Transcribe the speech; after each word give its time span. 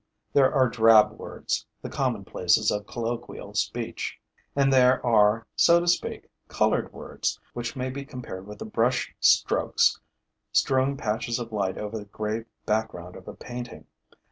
There 0.33 0.51
are 0.51 0.67
drab 0.67 1.11
words, 1.11 1.67
the 1.83 1.87
commonplaces 1.91 2.71
of 2.71 2.87
colloquial 2.87 3.53
speech; 3.53 4.17
and 4.55 4.73
there 4.73 4.99
are, 5.05 5.45
so 5.55 5.79
to 5.79 5.87
speak, 5.87 6.27
colored 6.47 6.91
words, 6.91 7.39
which 7.53 7.75
may 7.75 7.91
be 7.91 8.03
compared 8.03 8.47
with 8.47 8.57
the 8.57 8.65
brushstrokes 8.65 9.99
strewing 10.51 10.97
patches 10.97 11.37
of 11.37 11.51
light 11.51 11.77
over 11.77 11.99
the 11.99 12.05
gray 12.05 12.45
background 12.65 13.15
of 13.15 13.27
a 13.27 13.35
painting. 13.35 13.85